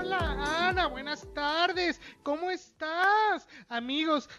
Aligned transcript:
Hola 0.00 0.68
Ana, 0.68 0.86
buenas 0.86 1.28
tardes. 1.34 2.00
¿Cómo 2.22 2.50
estás? 2.50 3.46
Amigos, 3.68 4.30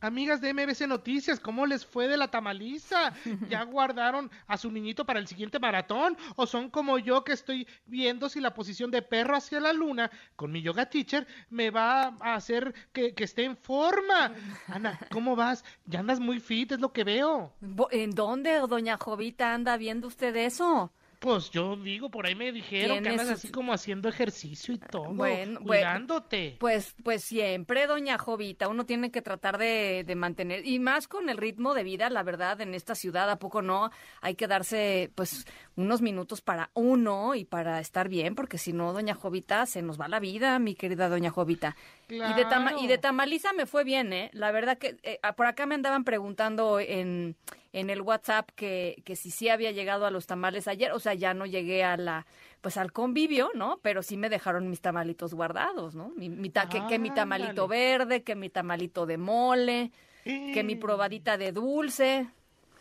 Amigas 0.00 0.40
de 0.40 0.52
MBC 0.52 0.88
Noticias, 0.88 1.38
¿cómo 1.38 1.66
les 1.66 1.86
fue 1.86 2.08
de 2.08 2.16
la 2.16 2.32
tamaliza? 2.32 3.14
¿Ya 3.48 3.62
guardaron 3.62 4.28
a 4.48 4.56
su 4.56 4.72
niñito 4.72 5.06
para 5.06 5.20
el 5.20 5.28
siguiente 5.28 5.60
maratón? 5.60 6.16
¿O 6.34 6.46
son 6.46 6.68
como 6.68 6.98
yo 6.98 7.22
que 7.22 7.32
estoy 7.32 7.68
viendo 7.86 8.28
si 8.28 8.40
la 8.40 8.54
posición 8.54 8.90
de 8.90 9.02
perro 9.02 9.36
hacia 9.36 9.60
la 9.60 9.72
luna 9.72 10.10
con 10.34 10.50
mi 10.50 10.62
yoga 10.62 10.90
teacher 10.90 11.28
me 11.48 11.70
va 11.70 12.12
a 12.20 12.34
hacer 12.34 12.74
que, 12.92 13.14
que 13.14 13.22
esté 13.22 13.44
en 13.44 13.56
forma? 13.56 14.32
Ana, 14.66 14.98
¿cómo 15.12 15.36
vas? 15.36 15.64
Ya 15.86 16.00
andas 16.00 16.18
muy 16.18 16.40
fit, 16.40 16.72
es 16.72 16.80
lo 16.80 16.92
que 16.92 17.04
veo. 17.04 17.54
¿En 17.92 18.10
dónde, 18.10 18.58
doña 18.68 18.98
Jovita, 18.98 19.54
anda 19.54 19.76
viendo 19.76 20.08
usted 20.08 20.34
eso? 20.34 20.92
Pues 21.24 21.50
yo 21.50 21.74
digo, 21.76 22.10
por 22.10 22.26
ahí 22.26 22.34
me 22.34 22.52
dijeron 22.52 23.02
que 23.02 23.08
andas 23.08 23.30
así 23.30 23.48
como 23.48 23.72
haciendo 23.72 24.10
ejercicio 24.10 24.74
y 24.74 24.78
todo, 24.78 25.14
bueno, 25.14 25.58
cuidándote. 25.58 26.58
Pues, 26.60 26.94
pues 27.02 27.24
siempre, 27.24 27.86
doña 27.86 28.18
Jovita, 28.18 28.68
uno 28.68 28.84
tiene 28.84 29.10
que 29.10 29.22
tratar 29.22 29.56
de, 29.56 30.04
de, 30.06 30.14
mantener, 30.16 30.66
y 30.66 30.78
más 30.80 31.08
con 31.08 31.30
el 31.30 31.38
ritmo 31.38 31.72
de 31.72 31.82
vida, 31.82 32.10
la 32.10 32.22
verdad, 32.22 32.60
en 32.60 32.74
esta 32.74 32.94
ciudad, 32.94 33.30
¿a 33.30 33.38
poco 33.38 33.62
no? 33.62 33.90
Hay 34.20 34.34
que 34.34 34.46
darse, 34.46 35.12
pues, 35.14 35.46
unos 35.76 36.02
minutos 36.02 36.42
para 36.42 36.70
uno 36.74 37.34
y 37.34 37.46
para 37.46 37.80
estar 37.80 38.10
bien, 38.10 38.34
porque 38.34 38.58
si 38.58 38.74
no, 38.74 38.92
doña 38.92 39.14
Jovita, 39.14 39.64
se 39.64 39.80
nos 39.80 39.98
va 39.98 40.08
la 40.08 40.20
vida, 40.20 40.58
mi 40.58 40.74
querida 40.74 41.08
doña 41.08 41.30
Jovita. 41.30 41.74
Y, 42.10 42.18
de 42.18 42.46
y 42.82 42.86
de 42.86 42.98
tamaliza 42.98 43.54
me 43.54 43.64
fue 43.64 43.82
bien, 43.82 44.12
¿eh? 44.12 44.28
La 44.34 44.52
verdad 44.52 44.76
que 44.76 44.98
eh, 45.02 45.20
por 45.38 45.46
acá 45.46 45.64
me 45.64 45.74
andaban 45.74 46.04
preguntando 46.04 46.80
en 46.80 47.34
en 47.74 47.90
el 47.90 48.00
WhatsApp 48.02 48.48
que, 48.54 49.02
que 49.04 49.16
si 49.16 49.32
sí 49.32 49.48
había 49.48 49.72
llegado 49.72 50.06
a 50.06 50.10
los 50.12 50.26
tamales 50.26 50.68
ayer, 50.68 50.92
o 50.92 51.00
sea, 51.00 51.12
ya 51.12 51.34
no 51.34 51.44
llegué 51.44 51.82
a 51.82 51.96
la, 51.96 52.24
pues 52.60 52.76
al 52.76 52.92
convivio, 52.92 53.50
¿no? 53.54 53.80
Pero 53.82 54.02
sí 54.02 54.16
me 54.16 54.30
dejaron 54.30 54.70
mis 54.70 54.80
tamalitos 54.80 55.34
guardados, 55.34 55.96
¿no? 55.96 56.12
Mi, 56.16 56.28
mi 56.28 56.50
que, 56.50 56.98
mi 57.00 57.10
tamalito 57.10 57.66
verde, 57.66 58.22
que 58.22 58.36
mi 58.36 58.48
tamalito 58.48 59.06
de 59.06 59.18
mole, 59.18 59.90
que 60.22 60.62
mi 60.64 60.76
probadita 60.76 61.36
de 61.36 61.50
dulce. 61.50 62.28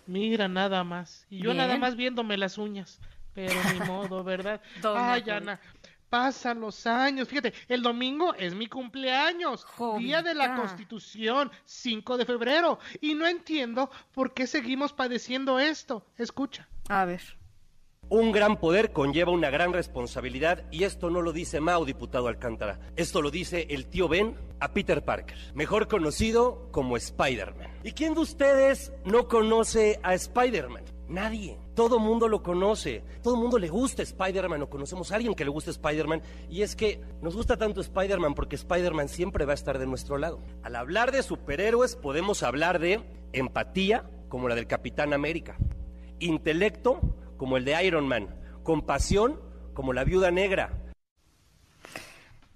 Mira, 0.05 0.47
nada 0.47 0.83
más. 0.83 1.25
Y 1.27 1.39
yo 1.39 1.55
nada 1.55 1.75
más 1.77 1.95
viéndome 1.95 2.37
las 2.37 2.59
uñas. 2.59 2.99
Pero 3.33 3.55
ni 3.73 3.79
modo, 3.87 4.23
¿verdad? 4.23 4.61
Ay, 4.95 5.23
Ana, 5.27 5.59
pasan 6.13 6.59
los 6.59 6.85
años. 6.85 7.27
Fíjate, 7.27 7.55
el 7.67 7.81
domingo 7.81 8.35
es 8.35 8.53
mi 8.53 8.67
cumpleaños, 8.67 9.65
Día 9.97 10.21
de 10.21 10.35
la 10.35 10.55
Constitución, 10.55 11.49
5 11.65 12.17
de 12.19 12.25
febrero. 12.25 12.77
Y 13.01 13.15
no 13.15 13.25
entiendo 13.25 13.89
por 14.13 14.31
qué 14.31 14.45
seguimos 14.45 14.93
padeciendo 14.93 15.57
esto. 15.57 16.05
Escucha. 16.15 16.69
A 16.87 17.05
ver. 17.05 17.23
Un 18.09 18.31
gran 18.31 18.59
poder 18.59 18.91
conlleva 18.91 19.31
una 19.31 19.49
gran 19.49 19.73
responsabilidad 19.73 20.65
y 20.69 20.83
esto 20.83 21.09
no 21.09 21.23
lo 21.23 21.31
dice 21.31 21.59
Mao, 21.59 21.83
diputado 21.83 22.27
Alcántara. 22.27 22.79
Esto 22.95 23.23
lo 23.23 23.31
dice 23.31 23.65
el 23.71 23.87
tío 23.87 24.07
Ben 24.07 24.37
a 24.59 24.71
Peter 24.71 25.03
Parker, 25.03 25.39
mejor 25.55 25.87
conocido 25.87 26.69
como 26.71 26.95
Spider-Man. 26.95 27.71
¿Y 27.83 27.93
quién 27.93 28.13
de 28.13 28.19
ustedes 28.19 28.93
no 29.03 29.27
conoce 29.27 29.99
a 30.03 30.13
Spider-Man? 30.13 30.83
Nadie. 31.07 31.62
Todo 31.75 31.99
mundo 31.99 32.27
lo 32.27 32.43
conoce. 32.43 33.03
Todo 33.21 33.35
mundo 33.35 33.57
le 33.57 33.69
gusta 33.69 34.03
Spider-Man 34.03 34.61
o 34.61 34.69
conocemos 34.69 35.11
a 35.11 35.15
alguien 35.15 35.33
que 35.33 35.43
le 35.43 35.49
gusta 35.49 35.71
Spider-Man. 35.71 36.21
Y 36.49 36.61
es 36.61 36.75
que 36.75 37.01
nos 37.21 37.35
gusta 37.35 37.57
tanto 37.57 37.81
Spider-Man 37.81 38.35
porque 38.35 38.55
Spider-Man 38.55 39.09
siempre 39.09 39.45
va 39.45 39.53
a 39.53 39.55
estar 39.55 39.79
de 39.79 39.87
nuestro 39.87 40.17
lado. 40.17 40.39
Al 40.61 40.75
hablar 40.75 41.11
de 41.11 41.23
superhéroes 41.23 41.95
podemos 41.95 42.43
hablar 42.43 42.79
de 42.79 43.01
empatía 43.33 44.09
como 44.29 44.47
la 44.47 44.55
del 44.55 44.67
Capitán 44.67 45.13
América. 45.13 45.57
Intelecto 46.19 46.99
como 47.37 47.57
el 47.57 47.65
de 47.65 47.83
Iron 47.83 48.07
Man. 48.07 48.35
Compasión 48.63 49.39
como 49.73 49.93
la 49.93 50.03
Viuda 50.03 50.29
Negra 50.29 50.82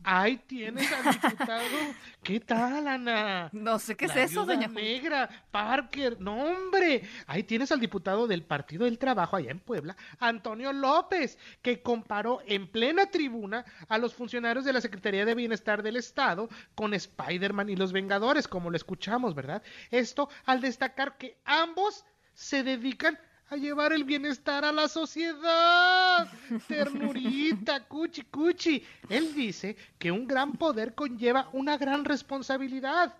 Ahí 0.09 0.37
tienes 0.37 0.89
al 0.89 1.11
diputado. 1.11 1.65
¿Qué 2.23 2.39
tal, 2.39 2.87
Ana? 2.87 3.49
No 3.51 3.77
sé 3.77 3.97
qué 3.97 4.05
es 4.05 4.15
eso, 4.15 4.45
doña 4.45 4.69
Negra, 4.69 5.27
Parker, 5.51 6.21
no, 6.21 6.45
hombre. 6.45 7.01
Ahí 7.25 7.43
tienes 7.43 7.73
al 7.73 7.81
diputado 7.81 8.25
del 8.25 8.43
Partido 8.43 8.85
del 8.85 8.99
Trabajo 8.99 9.35
allá 9.35 9.51
en 9.51 9.59
Puebla, 9.59 9.97
Antonio 10.19 10.71
López, 10.71 11.37
que 11.61 11.81
comparó 11.81 12.41
en 12.47 12.67
plena 12.71 13.07
tribuna 13.07 13.65
a 13.89 13.97
los 13.97 14.13
funcionarios 14.13 14.63
de 14.63 14.71
la 14.71 14.79
Secretaría 14.79 15.25
de 15.25 15.35
Bienestar 15.35 15.83
del 15.83 15.97
Estado 15.97 16.47
con 16.73 16.93
Spider-Man 16.93 17.69
y 17.69 17.75
los 17.75 17.91
Vengadores, 17.91 18.47
como 18.47 18.69
lo 18.69 18.77
escuchamos, 18.77 19.35
¿verdad? 19.35 19.61
Esto 19.91 20.29
al 20.45 20.61
destacar 20.61 21.17
que 21.17 21.37
ambos 21.43 22.05
se 22.33 22.63
dedican 22.63 23.19
a 23.49 23.55
llevar 23.55 23.93
el 23.93 24.03
bienestar 24.03 24.65
a 24.65 24.71
la 24.71 24.87
sociedad. 24.87 26.27
Ternurita, 26.67 27.85
cuchi, 27.85 28.23
cuchi. 28.23 28.83
Él 29.09 29.33
dice 29.33 29.75
que 29.97 30.11
un 30.11 30.27
gran 30.27 30.53
poder 30.53 30.93
conlleva 30.95 31.49
una 31.53 31.77
gran 31.77 32.03
responsabilidad. 32.05 33.15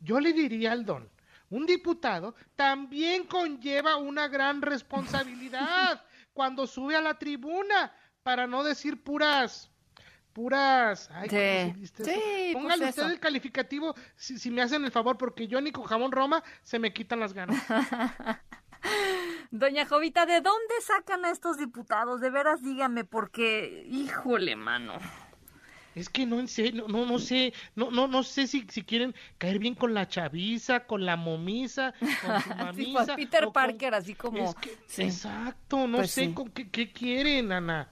Yo 0.00 0.20
le 0.20 0.32
diría 0.32 0.72
al 0.72 0.84
don, 0.84 1.08
un 1.50 1.66
diputado 1.66 2.34
también 2.56 3.24
conlleva 3.24 3.96
una 3.96 4.28
gran 4.28 4.62
responsabilidad 4.62 6.04
cuando 6.32 6.66
sube 6.66 6.96
a 6.96 7.00
la 7.00 7.18
tribuna, 7.18 7.92
para 8.22 8.46
no 8.46 8.62
decir 8.62 9.02
puras 9.02 9.70
puras. 10.38 11.10
Ay, 11.12 11.28
sí. 11.28 11.86
sí 12.04 12.50
Póngale 12.52 12.84
pues 12.84 12.96
usted 12.96 13.10
el 13.10 13.18
calificativo 13.18 13.96
si, 14.14 14.38
si, 14.38 14.52
me 14.52 14.62
hacen 14.62 14.84
el 14.84 14.92
favor, 14.92 15.18
porque 15.18 15.48
yo 15.48 15.60
ni 15.60 15.72
con 15.72 15.82
jamón 15.82 16.12
Roma 16.12 16.44
se 16.62 16.78
me 16.78 16.92
quitan 16.92 17.18
las 17.18 17.32
ganas. 17.32 17.60
Doña 19.50 19.86
Jovita, 19.86 20.26
¿de 20.26 20.40
dónde 20.40 20.74
sacan 20.82 21.24
a 21.24 21.30
estos 21.30 21.56
diputados? 21.56 22.20
De 22.20 22.28
veras, 22.30 22.62
dígame, 22.62 23.04
porque, 23.04 23.86
híjole, 23.90 24.56
mano. 24.56 24.94
Es 25.94 26.08
que 26.08 26.26
no 26.26 26.46
sé, 26.46 26.70
no, 26.72 26.86
no, 26.86 27.06
no 27.06 27.18
sé, 27.18 27.52
no, 27.74 27.90
no, 27.90 28.06
no 28.06 28.22
sé 28.22 28.46
si, 28.46 28.66
si 28.68 28.82
quieren 28.84 29.14
caer 29.38 29.58
bien 29.58 29.74
con 29.74 29.94
la 29.94 30.06
chaviza, 30.06 30.86
con 30.86 31.04
la 31.04 31.16
momisa, 31.16 31.92
con 31.98 32.40
su 32.40 32.48
mamisa. 32.56 33.16
Peter 33.16 33.48
Parker, 33.52 33.94
así 33.94 34.14
como. 34.14 34.54
Exacto, 34.96 35.88
no 35.88 35.98
pues 35.98 36.12
sé 36.12 36.32
con 36.34 36.50
qué, 36.50 36.68
qué, 36.68 36.92
quieren, 36.92 37.50
Ana. 37.50 37.88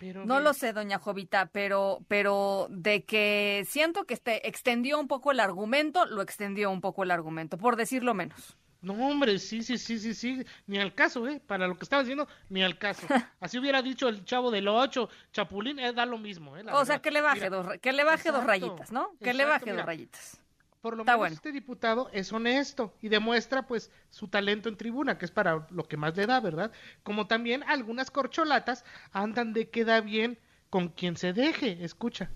Pero 0.00 0.24
no 0.24 0.40
lo 0.40 0.54
sé, 0.54 0.72
doña 0.72 0.98
Jovita, 0.98 1.46
pero, 1.46 2.00
pero 2.08 2.66
de 2.70 3.04
que 3.04 3.64
siento 3.68 4.04
que 4.04 4.14
este 4.14 4.48
extendió 4.48 4.98
un 4.98 5.06
poco 5.06 5.30
el 5.30 5.40
argumento, 5.40 6.04
lo 6.06 6.22
extendió 6.22 6.70
un 6.70 6.80
poco 6.80 7.04
el 7.04 7.10
argumento, 7.10 7.58
por 7.58 7.76
decirlo 7.76 8.12
menos. 8.12 8.56
No, 8.86 8.92
hombre, 8.92 9.40
sí, 9.40 9.64
sí, 9.64 9.78
sí, 9.78 9.98
sí, 9.98 10.14
sí, 10.14 10.46
ni 10.68 10.78
al 10.78 10.94
caso, 10.94 11.26
¿eh? 11.26 11.42
Para 11.44 11.66
lo 11.66 11.76
que 11.76 11.82
estaba 11.82 12.02
diciendo, 12.04 12.28
ni 12.48 12.62
al 12.62 12.78
caso. 12.78 13.04
Así 13.40 13.58
hubiera 13.58 13.82
dicho 13.82 14.06
el 14.06 14.24
chavo 14.24 14.52
del 14.52 14.68
8, 14.68 15.08
Chapulín, 15.32 15.80
eh, 15.80 15.92
da 15.92 16.06
lo 16.06 16.18
mismo, 16.18 16.56
¿eh? 16.56 16.64
o 16.70 16.84
sea, 16.84 17.00
que 17.00 17.10
le 17.10 17.20
baje, 17.20 17.50
dos, 17.50 17.66
que 17.82 17.92
le 17.92 18.04
baje 18.04 18.30
dos 18.30 18.44
rayitas, 18.44 18.92
¿no? 18.92 19.10
Que 19.20 19.34
le 19.34 19.44
baje 19.44 19.72
dos 19.72 19.84
rayitas. 19.84 20.40
Por 20.82 20.96
lo 20.96 21.04
menos 21.04 21.32
este 21.32 21.50
diputado 21.50 22.10
es 22.12 22.32
honesto 22.32 22.94
y 23.02 23.08
demuestra, 23.08 23.66
pues, 23.66 23.90
su 24.10 24.28
talento 24.28 24.68
en 24.68 24.76
tribuna, 24.76 25.18
que 25.18 25.24
es 25.24 25.32
para 25.32 25.66
lo 25.70 25.82
que 25.88 25.96
más 25.96 26.16
le 26.16 26.26
da, 26.26 26.38
¿verdad? 26.38 26.70
Como 27.02 27.26
también 27.26 27.64
algunas 27.64 28.12
corcholatas 28.12 28.84
andan 29.10 29.52
de 29.52 29.68
queda 29.68 30.00
bien 30.00 30.38
con 30.70 30.90
quien 30.90 31.16
se 31.16 31.32
deje, 31.32 31.84
escucha 31.84 32.30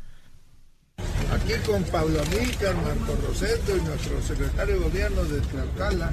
aquí 1.43 1.55
con 1.67 1.83
Pablo 1.85 2.21
Amílcar, 2.21 2.75
Marco 2.77 3.17
Roseto 3.27 3.77
y 3.77 3.81
nuestro 3.83 4.23
secretario 4.23 4.75
de 4.75 4.85
gobierno 4.85 5.25
de 5.25 5.41
Tlaxcala, 5.41 6.13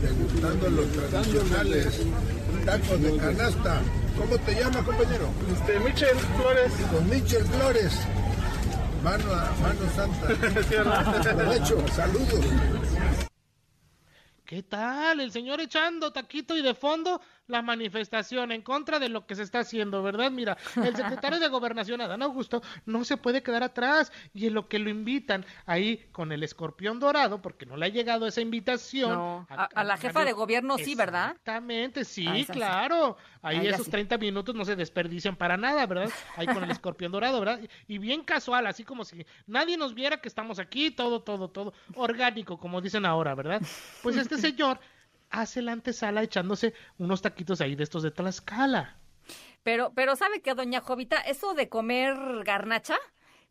degustando 0.00 0.70
los 0.70 0.92
tradicionales 0.92 2.00
tacos 2.64 3.00
de 3.00 3.16
canasta. 3.16 3.80
¿Cómo 4.18 4.38
te 4.38 4.54
llamas, 4.54 4.84
compañero? 4.84 5.28
Este, 5.52 5.80
Michel 5.80 6.16
Flores. 6.36 6.72
Con 6.92 7.08
Michel 7.08 7.44
Flores. 7.44 7.92
Mano, 9.02 9.24
mano 9.24 9.94
santa. 9.96 11.34
Derecho, 11.34 11.84
saludos. 11.88 12.44
¿Qué 14.44 14.62
tal? 14.62 15.20
El 15.20 15.32
señor 15.32 15.60
echando 15.60 16.12
taquito 16.12 16.54
y 16.56 16.62
de 16.62 16.74
fondo 16.74 17.22
la 17.52 17.62
manifestación 17.62 18.50
en 18.50 18.62
contra 18.62 18.98
de 18.98 19.08
lo 19.08 19.26
que 19.26 19.34
se 19.36 19.42
está 19.44 19.60
haciendo, 19.60 20.02
¿verdad? 20.02 20.30
Mira, 20.30 20.56
el 20.82 20.96
secretario 20.96 21.38
de 21.38 21.48
Gobernación, 21.48 22.00
Adán 22.00 22.22
Augusto, 22.22 22.62
no 22.86 23.04
se 23.04 23.16
puede 23.16 23.42
quedar 23.42 23.62
atrás 23.62 24.10
y 24.34 24.46
en 24.48 24.54
lo 24.54 24.68
que 24.68 24.78
lo 24.80 24.90
invitan 24.90 25.44
ahí 25.66 26.08
con 26.10 26.32
el 26.32 26.42
escorpión 26.42 26.98
dorado, 26.98 27.40
porque 27.40 27.66
no 27.66 27.76
le 27.76 27.86
ha 27.86 27.88
llegado 27.90 28.26
esa 28.26 28.40
invitación. 28.40 29.12
No, 29.12 29.46
a, 29.50 29.64
a 29.66 29.84
la 29.84 29.96
jefa 29.96 30.24
de 30.24 30.32
gobierno 30.32 30.78
sí, 30.78 30.94
¿verdad? 30.94 31.30
Exactamente, 31.30 32.04
sí, 32.04 32.26
Ah, 32.26 32.38
esa 32.38 32.52
claro. 32.52 33.16
Ahí 33.42 33.58
Ah, 33.66 33.70
esos 33.70 33.84
sí. 33.86 33.90
30 33.90 34.18
minutos 34.18 34.54
no 34.54 34.64
se 34.64 34.74
desperdician 34.76 35.36
para 35.36 35.56
nada, 35.56 35.84
¿verdad? 35.86 36.10
Ahí 36.36 36.46
con 36.46 36.64
el 36.64 36.70
escorpión 36.70 37.12
dorado, 37.12 37.38
¿verdad? 37.38 37.60
Y 37.86 37.98
bien 37.98 38.22
casual, 38.24 38.66
así 38.66 38.82
como 38.84 39.04
si 39.04 39.26
nadie 39.46 39.76
nos 39.76 39.94
viera 39.94 40.20
que 40.20 40.28
estamos 40.28 40.58
aquí, 40.58 40.90
todo, 40.90 41.20
todo, 41.22 41.50
todo 41.50 41.74
orgánico, 41.94 42.56
como 42.58 42.80
dicen 42.80 43.04
ahora, 43.04 43.34
¿verdad? 43.34 43.60
Pues 44.02 44.16
este 44.16 44.38
señor 44.38 44.78
hace 45.32 45.62
la 45.62 45.72
antesala 45.72 46.22
echándose 46.22 46.74
unos 46.98 47.22
taquitos 47.22 47.60
ahí 47.60 47.74
de 47.74 47.82
estos 47.82 48.02
de 48.02 48.10
Tlaxcala. 48.10 48.96
Pero, 49.62 49.92
pero 49.94 50.16
¿sabe 50.16 50.40
qué, 50.40 50.54
doña 50.54 50.80
Jovita? 50.80 51.20
Eso 51.20 51.54
de 51.54 51.68
comer 51.68 52.14
garnacha 52.44 52.98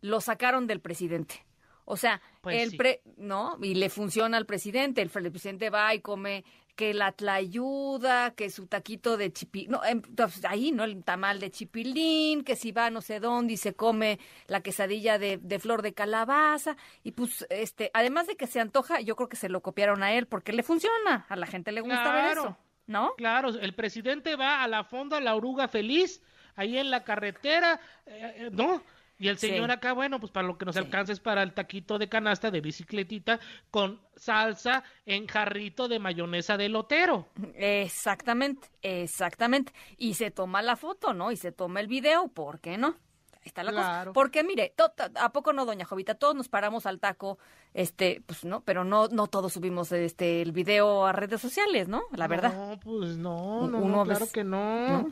lo 0.02 0.22
sacaron 0.22 0.68
del 0.68 0.80
presidente. 0.80 1.46
O 1.86 1.98
sea, 1.98 2.22
Pues 2.42 2.62
el 2.62 2.70
sí. 2.72 2.78
pre, 2.78 3.02
¿no? 3.18 3.58
Y 3.62 3.76
le 3.76 3.90
funciona 3.90 4.38
al 4.38 4.46
presidente. 4.46 5.02
El, 5.02 5.10
pre- 5.10 5.24
el 5.24 5.32
presidente 5.32 5.70
va 5.70 5.94
y 5.94 6.00
come 6.02 6.44
que 6.76 6.94
la 6.94 7.12
tlayuda, 7.12 8.32
que 8.32 8.50
su 8.50 8.66
taquito 8.68 9.18
de 9.18 9.32
chipilín, 9.32 9.72
no, 9.72 9.84
em, 9.84 10.02
pues, 10.02 10.44
ahí, 10.46 10.72
¿no? 10.72 10.84
El 10.84 11.04
tamal 11.04 11.40
de 11.40 11.52
chipilín, 11.52 12.44
que 12.44 12.56
si 12.56 12.72
va 12.72 12.90
no 12.90 13.02
sé 13.02 13.20
dónde 13.20 13.54
y 13.54 13.58
se 13.58 13.74
come 13.74 14.20
la 14.48 14.62
quesadilla 14.62 15.20
de, 15.20 15.38
de 15.38 15.60
flor 15.60 15.82
de 15.82 15.94
calabaza. 15.94 16.78
Y 17.04 17.12
pues, 17.12 17.46
este, 17.50 17.92
además 17.94 18.28
de 18.28 18.36
que 18.38 18.48
se 18.48 18.60
antoja, 18.60 19.02
yo 19.02 19.16
creo 19.16 19.30
que 19.30 19.36
se 19.36 19.50
lo 19.50 19.62
copiaron 19.62 20.02
a 20.02 20.14
él 20.14 20.28
porque 20.28 20.54
le 20.54 20.64
funciona. 20.64 21.26
A 21.30 21.36
la 21.36 21.46
gente 21.46 21.72
le 21.72 21.82
gusta 21.82 22.04
ver 22.14 22.24
Claro. 22.24 22.42
eso, 22.42 22.58
¿no? 22.88 23.14
Claro, 23.18 23.50
el 23.50 23.74
presidente 23.76 24.36
va 24.36 24.64
a 24.64 24.68
la 24.68 24.84
fonda 24.84 25.20
La 25.20 25.36
Oruga 25.36 25.68
Feliz, 25.68 26.22
ahí 26.56 26.78
en 26.78 26.90
la 26.90 27.04
carretera, 27.04 27.80
eh, 28.06 28.34
eh, 28.38 28.50
¿no? 28.52 28.82
Y 29.22 29.28
el 29.30 29.38
Sí. 29.38 29.50
señor 29.50 29.70
acá, 29.70 29.94
bueno, 29.94 30.20
pues 30.20 30.32
para 30.32 30.48
lo 30.48 30.58
que 30.58 30.66
nos 30.66 30.74
Sí. 30.74 30.80
alcanza 30.80 31.14
es 31.14 31.20
para 31.20 31.44
el 31.44 31.54
taquito 31.54 32.00
de 32.00 32.10
canasta 32.10 32.50
de 32.50 32.60
bicicletita 32.60 33.40
con 33.70 34.02
salsa 34.16 34.84
en 35.06 35.28
jarrito 35.28 35.88
de 35.88 36.00
mayonesa 36.00 36.58
de 36.58 36.70
lotero. 36.70 37.28
Exactamente, 37.54 38.68
exactamente. 38.82 39.74
Y 39.98 40.16
se 40.16 40.32
toma 40.32 40.62
la 40.64 40.76
foto, 40.76 41.14
¿no? 41.14 41.32
Y 41.32 41.38
se 41.38 41.52
toma 41.52 41.80
el 41.82 41.88
video, 41.88 42.30
¿por 42.30 42.60
qué 42.60 42.78
no? 42.80 42.96
Ahí 43.34 43.48
está 43.48 43.64
la 43.64 43.72
cosa. 43.72 44.12
Porque 44.14 44.44
mire, 44.44 44.74
to- 44.76 44.90
to- 44.90 45.04
¿a 45.20 45.32
poco 45.32 45.54
no, 45.54 45.66
doña 45.66 45.86
Jovita? 45.86 46.16
Todos 46.16 46.36
nos 46.36 46.48
paramos 46.50 46.86
al 46.86 47.00
taco, 47.00 47.38
este, 47.74 48.22
pues 48.26 48.44
no, 48.46 48.62
pero 48.62 48.84
no, 48.84 49.08
no 49.08 49.28
todos 49.28 49.54
subimos 49.54 49.92
este 49.92 50.42
el 50.42 50.52
video 50.52 51.06
a 51.08 51.12
redes 51.12 51.42
sociales, 51.42 51.88
¿no? 51.88 52.02
La 52.12 52.28
verdad. 52.28 52.54
No, 52.54 52.80
pues 52.80 53.18
no, 53.18 53.68
no, 53.68 53.78
Uno 53.80 53.98
no, 53.98 54.04
claro 54.04 54.26
ves- 54.26 54.32
que 54.32 54.44
no. 54.44 54.88
¿no? 55.04 55.12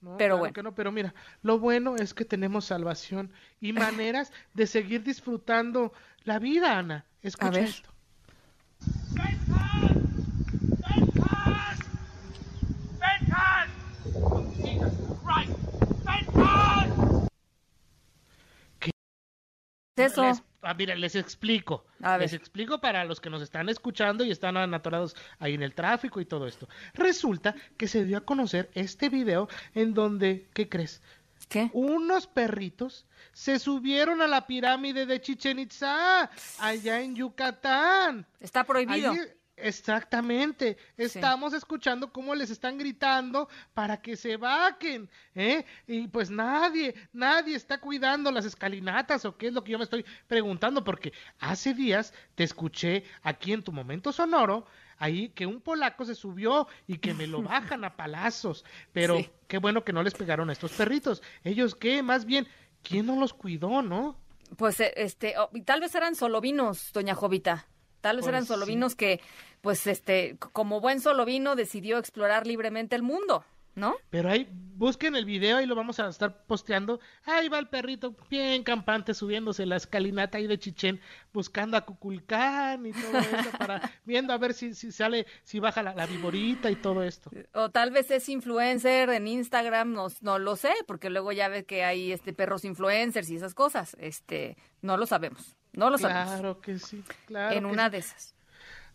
No, 0.00 0.16
Pero 0.16 0.34
claro 0.34 0.38
bueno. 0.38 0.54
que 0.54 0.62
no, 0.62 0.74
pero 0.74 0.92
mira, 0.92 1.14
lo 1.42 1.58
bueno 1.58 1.96
es 1.96 2.14
que 2.14 2.24
tenemos 2.24 2.66
salvación 2.66 3.32
y 3.60 3.72
maneras 3.72 4.32
de 4.54 4.66
seguir 4.66 5.02
disfrutando 5.02 5.92
la 6.24 6.38
vida, 6.38 6.78
Ana. 6.78 7.04
Escucha 7.22 7.48
A 7.48 7.50
ver. 7.50 7.68
esto. 7.68 7.90
Eso. 19.96 20.47
Ah, 20.62 20.74
mira, 20.74 20.94
les 20.94 21.14
explico. 21.14 21.86
A 22.02 22.12
ver. 22.12 22.22
Les 22.22 22.32
explico 22.32 22.80
para 22.80 23.04
los 23.04 23.20
que 23.20 23.30
nos 23.30 23.42
están 23.42 23.68
escuchando 23.68 24.24
y 24.24 24.30
están 24.30 24.56
anatorados 24.56 25.14
ahí 25.38 25.54
en 25.54 25.62
el 25.62 25.74
tráfico 25.74 26.20
y 26.20 26.24
todo 26.24 26.46
esto. 26.46 26.68
Resulta 26.94 27.54
que 27.76 27.86
se 27.86 28.04
dio 28.04 28.18
a 28.18 28.24
conocer 28.24 28.70
este 28.74 29.08
video 29.08 29.48
en 29.74 29.94
donde, 29.94 30.48
¿qué 30.54 30.68
crees? 30.68 31.00
¿Qué? 31.48 31.70
Unos 31.72 32.26
perritos 32.26 33.06
se 33.32 33.58
subieron 33.58 34.20
a 34.20 34.26
la 34.26 34.46
pirámide 34.46 35.06
de 35.06 35.20
Chichen 35.20 35.60
Itza, 35.60 36.28
allá 36.58 37.00
en 37.00 37.14
Yucatán. 37.14 38.26
Está 38.40 38.64
prohibido. 38.64 39.14
Exactamente. 39.62 40.76
Estamos 40.96 41.52
escuchando 41.54 42.12
cómo 42.12 42.34
les 42.34 42.50
están 42.50 42.78
gritando 42.78 43.48
para 43.74 44.00
que 44.00 44.16
se 44.16 44.36
vaquen, 44.36 45.08
¿eh? 45.34 45.64
Y 45.86 46.08
pues 46.08 46.30
nadie, 46.30 46.94
nadie 47.12 47.56
está 47.56 47.78
cuidando 47.80 48.30
las 48.30 48.44
escalinatas 48.44 49.24
o 49.24 49.36
qué 49.36 49.48
es 49.48 49.52
lo 49.52 49.64
que 49.64 49.72
yo 49.72 49.78
me 49.78 49.84
estoy 49.84 50.04
preguntando, 50.26 50.84
porque 50.84 51.12
hace 51.38 51.74
días 51.74 52.12
te 52.34 52.44
escuché 52.44 53.04
aquí 53.22 53.52
en 53.52 53.62
tu 53.62 53.72
momento 53.72 54.12
sonoro. 54.12 54.66
Ahí 55.00 55.28
que 55.28 55.46
un 55.46 55.60
polaco 55.60 56.04
se 56.04 56.16
subió 56.16 56.66
y 56.88 56.98
que 56.98 57.14
me 57.14 57.28
lo 57.28 57.40
bajan 57.42 57.84
a 57.84 57.94
palazos. 57.96 58.64
Pero 58.92 59.16
Sí. 59.18 59.30
qué 59.46 59.58
bueno 59.58 59.84
que 59.84 59.92
no 59.92 60.02
les 60.02 60.14
pegaron 60.14 60.50
a 60.50 60.52
estos 60.52 60.72
perritos. 60.72 61.22
Ellos 61.44 61.76
qué, 61.76 62.02
más 62.02 62.24
bien, 62.24 62.48
¿quién 62.82 63.06
no 63.06 63.14
los 63.14 63.32
cuidó, 63.32 63.80
no? 63.82 64.16
Pues 64.56 64.80
eh, 64.80 64.92
este, 64.96 65.38
oh, 65.38 65.50
y 65.52 65.62
tal 65.62 65.80
vez 65.80 65.94
eran 65.94 66.16
solovinos, 66.16 66.90
doña 66.92 67.14
Jovita. 67.14 67.68
Tal 68.00 68.16
vez 68.16 68.24
Pues 68.24 68.28
eran 68.28 68.42
sí. 68.42 68.48
solovinos 68.48 68.94
que, 68.94 69.20
pues 69.60 69.86
este, 69.86 70.36
como 70.38 70.80
buen 70.80 71.00
solovino 71.00 71.56
decidió 71.56 71.98
explorar 71.98 72.46
libremente 72.46 72.94
el 72.96 73.02
mundo, 73.02 73.44
¿no? 73.74 73.96
Pero 74.10 74.30
ahí, 74.30 74.48
busquen 74.52 75.14
el 75.16 75.24
video 75.24 75.60
y 75.60 75.66
lo 75.66 75.74
vamos 75.74 75.98
a 76.00 76.08
estar 76.08 76.44
posteando. 76.46 77.00
Ahí 77.24 77.48
va 77.48 77.58
el 77.58 77.68
perrito 77.68 78.16
bien 78.30 78.62
campante 78.64 79.14
subiéndose 79.14 79.66
la 79.66 79.76
escalinata 79.76 80.38
ahí 80.38 80.46
de 80.46 80.58
Chichén, 80.58 81.00
buscando 81.32 81.76
a 81.76 81.82
Cuculcán 81.82 82.86
y 82.86 82.92
todo 82.92 83.18
eso, 83.18 83.50
para 83.58 83.80
viendo 84.04 84.32
a 84.32 84.38
ver 84.38 84.54
si, 84.54 84.74
si 84.74 84.90
sale, 84.92 85.26
si 85.44 85.58
baja 85.60 85.82
la, 85.82 85.94
la 85.94 86.06
viborita 86.06 86.70
y 86.70 86.76
todo 86.76 87.02
esto. 87.02 87.30
O 87.54 87.70
tal 87.70 87.90
vez 87.90 88.10
es 88.12 88.28
influencer 88.28 89.10
en 89.10 89.26
Instagram, 89.28 89.92
no, 89.92 90.06
no 90.22 90.38
lo 90.38 90.54
sé, 90.56 90.72
porque 90.86 91.10
luego 91.10 91.32
ya 91.32 91.48
ves 91.48 91.64
que 91.64 91.84
hay 91.84 92.12
este 92.12 92.32
perros 92.32 92.64
influencers 92.64 93.28
y 93.30 93.36
esas 93.36 93.54
cosas. 93.54 93.96
Este, 94.00 94.56
no 94.82 94.96
lo 94.96 95.06
sabemos. 95.06 95.57
No 95.72 95.90
lo 95.90 95.98
sabemos. 95.98 96.34
Claro 96.34 96.60
que 96.60 96.78
sí, 96.78 97.04
claro. 97.26 97.56
en 97.56 97.66
una 97.66 97.86
sí. 97.86 97.92
de 97.92 97.98
esas. 97.98 98.34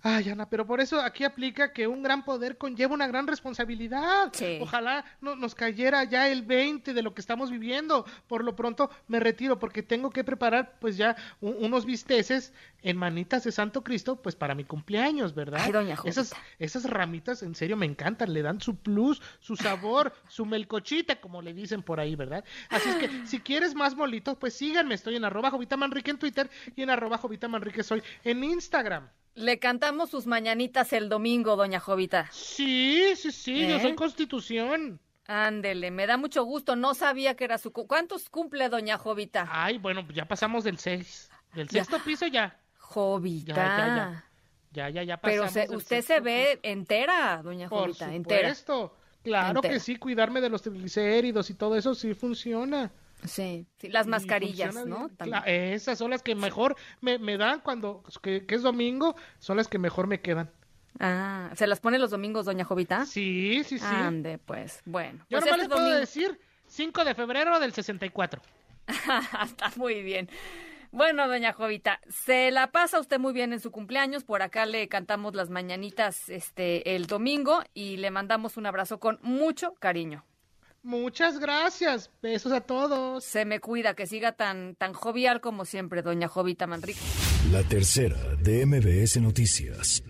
Ay, 0.05 0.29
Ana, 0.29 0.49
pero 0.49 0.67
por 0.67 0.81
eso 0.81 0.99
aquí 0.99 1.23
aplica 1.23 1.71
que 1.71 1.87
un 1.87 2.03
gran 2.03 2.25
poder 2.25 2.57
conlleva 2.57 2.93
una 2.93 3.07
gran 3.07 3.25
responsabilidad. 3.25 4.31
Sí. 4.33 4.59
Ojalá 4.61 5.05
no, 5.21 5.37
nos 5.37 5.55
cayera 5.55 6.03
ya 6.03 6.27
el 6.27 6.41
20 6.41 6.93
de 6.93 7.01
lo 7.01 7.13
que 7.13 7.21
estamos 7.21 7.49
viviendo. 7.49 8.05
Por 8.27 8.43
lo 8.43 8.53
pronto 8.53 8.89
me 9.07 9.21
retiro 9.21 9.59
porque 9.59 9.81
tengo 9.81 10.09
que 10.09 10.25
preparar 10.25 10.75
pues 10.81 10.97
ya 10.97 11.15
unos 11.39 11.85
bisteces 11.85 12.53
en 12.81 12.97
manitas 12.97 13.45
de 13.45 13.53
Santo 13.53 13.81
Cristo 13.81 14.21
pues 14.21 14.35
para 14.35 14.55
mi 14.55 14.65
cumpleaños, 14.65 15.33
¿verdad? 15.33 15.61
Ay, 15.63 15.71
doña 15.71 15.97
esas, 16.03 16.35
esas 16.59 16.83
ramitas 16.83 17.41
en 17.41 17.55
serio 17.55 17.77
me 17.77 17.85
encantan, 17.85 18.33
le 18.33 18.41
dan 18.41 18.59
su 18.59 18.75
plus, 18.75 19.21
su 19.39 19.55
sabor, 19.55 20.11
su 20.27 20.45
melcochita, 20.45 21.21
como 21.21 21.41
le 21.41 21.53
dicen 21.53 21.81
por 21.81 22.01
ahí, 22.01 22.17
¿verdad? 22.17 22.43
Así 22.67 22.89
es 22.89 22.95
que 22.97 23.09
si 23.25 23.39
quieres 23.39 23.73
más 23.73 23.95
molitos, 23.95 24.35
pues 24.37 24.53
síganme, 24.53 24.95
estoy 24.95 25.15
en 25.15 25.23
arroba 25.23 25.49
Jovita 25.49 25.77
Manrique 25.77 26.11
en 26.11 26.19
Twitter 26.19 26.49
y 26.75 26.81
en 26.83 26.89
arroba 26.89 27.17
Jovita 27.17 27.47
Manrique 27.47 27.83
soy 27.83 28.03
en 28.25 28.43
Instagram. 28.43 29.07
Le 29.35 29.57
cantamos 29.59 30.09
sus 30.11 30.27
mañanitas 30.27 30.93
el 30.93 31.09
domingo, 31.09 31.55
doña 31.55 31.79
Jovita. 31.79 32.29
Sí, 32.31 33.15
sí, 33.15 33.31
sí, 33.31 33.67
yo 33.67 33.77
¿Eh? 33.77 33.81
soy 33.81 33.95
Constitución. 33.95 34.99
Ándele, 35.25 35.89
me 35.89 36.05
da 36.05 36.17
mucho 36.17 36.43
gusto. 36.43 36.75
No 36.75 36.93
sabía 36.93 37.35
que 37.35 37.45
era 37.45 37.57
su... 37.57 37.71
cu- 37.71 37.87
¿Cuántos 37.87 38.29
cumple 38.29 38.69
doña 38.69 38.97
Jovita? 38.97 39.47
Ay, 39.49 39.77
bueno, 39.79 40.03
pues 40.05 40.15
ya 40.15 40.25
pasamos 40.25 40.63
del 40.63 40.77
seis. 40.77 41.31
Del 41.53 41.67
Ya. 41.67 41.83
sexto 41.83 42.03
piso 42.03 42.27
ya. 42.27 42.59
Jovita. 42.77 43.55
Ya, 43.55 43.77
ya, 43.77 43.87
ya. 43.87 44.25
Ya, 44.71 44.89
ya, 44.89 45.03
ya 45.03 45.17
Pero 45.17 45.43
pasamos 45.43 45.53
se- 45.53 45.67
del 45.67 45.77
usted 45.77 46.01
se 46.03 46.19
ve 46.19 46.59
entera, 46.63 47.41
doña. 47.43 47.69
Por 47.69 47.87
Jovita, 47.87 48.13
entera. 48.13 48.53
supuesto. 48.53 48.97
Claro 49.23 49.59
Entera. 49.59 49.73
que 49.75 49.79
sí, 49.79 49.95
cuidarme 49.95 50.41
de 50.41 50.49
los 50.49 50.61
triglicéridos 50.61 51.49
y 51.49 51.53
todo 51.53 51.77
eso 51.77 51.95
sí 51.95 52.13
funciona. 52.13 52.91
Sí, 53.25 53.65
sí, 53.77 53.89
las 53.89 54.07
mascarillas, 54.07 54.85
¿no? 54.85 55.09
esas 55.45 55.97
son 55.97 56.11
las 56.11 56.21
que 56.21 56.35
mejor 56.35 56.75
me, 57.01 57.19
me 57.19 57.37
dan 57.37 57.61
cuando, 57.61 58.03
que, 58.21 58.45
que 58.45 58.55
es 58.55 58.61
domingo, 58.61 59.15
son 59.39 59.57
las 59.57 59.67
que 59.67 59.79
mejor 59.79 60.07
me 60.07 60.21
quedan. 60.21 60.51
Ah, 60.99 61.49
¿se 61.55 61.67
las 61.67 61.79
pone 61.79 61.97
los 61.97 62.11
domingos, 62.11 62.45
doña 62.45 62.65
Jovita? 62.65 63.05
Sí, 63.05 63.63
sí, 63.65 63.79
sí. 63.79 63.85
Ande, 63.85 64.37
pues, 64.37 64.81
bueno. 64.85 65.25
Yo 65.29 65.39
pues 65.39 65.45
nomás 65.45 65.61
este 65.61 65.67
les 65.67 65.67
puedo 65.67 65.99
decir 65.99 66.39
5 66.67 67.05
de 67.05 67.15
febrero 67.15 67.59
del 67.59 67.73
64. 67.73 68.41
Está 69.43 69.71
muy 69.75 70.03
bien. 70.03 70.29
Bueno, 70.91 71.27
doña 71.27 71.53
Jovita, 71.53 71.99
se 72.07 72.51
la 72.51 72.71
pasa 72.71 72.99
usted 72.99 73.17
muy 73.17 73.33
bien 73.33 73.51
en 73.51 73.59
su 73.59 73.71
cumpleaños. 73.71 74.23
Por 74.23 74.43
acá 74.43 74.67
le 74.67 74.87
cantamos 74.87 75.33
las 75.33 75.49
mañanitas 75.49 76.29
este 76.29 76.95
el 76.95 77.07
domingo 77.07 77.63
y 77.73 77.97
le 77.97 78.11
mandamos 78.11 78.57
un 78.57 78.67
abrazo 78.67 78.99
con 78.99 79.17
mucho 79.23 79.73
cariño. 79.79 80.23
Muchas 80.83 81.39
gracias. 81.39 82.11
Besos 82.21 82.51
a 82.51 82.59
todos. 82.61 83.23
Se 83.23 83.45
me 83.45 83.61
cuida, 83.61 83.95
que 83.95 84.05
siga 84.05 84.33
tan, 84.33 84.75
tan 84.75 84.91
jovial 84.93 85.39
como 85.39 85.63
siempre, 85.63 86.01
doña 86.01 86.27
Jovita 86.27 86.67
Manrique. 86.67 86.99
La 87.51 87.63
tercera 87.63 88.17
de 88.41 88.65
MBS 88.65 89.21
Noticias. 89.21 90.03